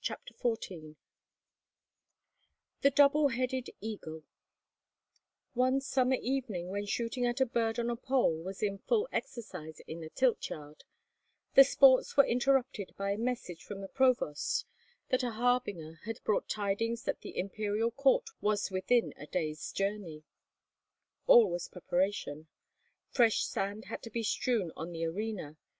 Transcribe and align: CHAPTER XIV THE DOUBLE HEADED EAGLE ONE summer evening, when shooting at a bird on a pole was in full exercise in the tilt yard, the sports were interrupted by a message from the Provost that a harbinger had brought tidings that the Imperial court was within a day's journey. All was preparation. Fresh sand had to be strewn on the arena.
CHAPTER 0.00 0.32
XIV 0.34 0.94
THE 2.82 2.92
DOUBLE 2.92 3.30
HEADED 3.30 3.70
EAGLE 3.80 4.22
ONE 5.54 5.80
summer 5.80 6.14
evening, 6.22 6.68
when 6.68 6.86
shooting 6.86 7.26
at 7.26 7.40
a 7.40 7.44
bird 7.44 7.80
on 7.80 7.90
a 7.90 7.96
pole 7.96 8.36
was 8.40 8.62
in 8.62 8.78
full 8.78 9.08
exercise 9.10 9.80
in 9.88 9.98
the 10.00 10.10
tilt 10.10 10.48
yard, 10.48 10.84
the 11.54 11.64
sports 11.64 12.16
were 12.16 12.24
interrupted 12.24 12.94
by 12.96 13.10
a 13.10 13.18
message 13.18 13.64
from 13.64 13.80
the 13.80 13.88
Provost 13.88 14.64
that 15.08 15.24
a 15.24 15.32
harbinger 15.32 15.94
had 16.04 16.22
brought 16.22 16.48
tidings 16.48 17.02
that 17.02 17.22
the 17.22 17.36
Imperial 17.36 17.90
court 17.90 18.28
was 18.40 18.70
within 18.70 19.12
a 19.16 19.26
day's 19.26 19.72
journey. 19.72 20.22
All 21.26 21.50
was 21.50 21.66
preparation. 21.66 22.46
Fresh 23.08 23.44
sand 23.44 23.86
had 23.86 24.02
to 24.04 24.10
be 24.10 24.22
strewn 24.22 24.70
on 24.76 24.92
the 24.92 25.04
arena. 25.04 25.56